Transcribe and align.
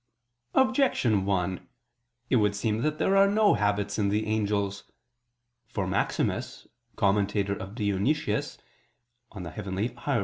Objection 0.55 1.25
1: 1.27 1.67
It 2.31 2.37
would 2.37 2.55
seem 2.55 2.81
that 2.81 2.97
there 2.97 3.15
are 3.15 3.27
no 3.29 3.53
habits 3.53 3.99
in 3.99 4.09
the 4.09 4.25
angels. 4.25 4.85
For 5.67 5.85
Maximus, 5.85 6.65
commentator 6.95 7.53
of 7.53 7.75
Dionysius 7.75 8.57
(Coel. 9.29 9.47
Hier. 9.47 10.19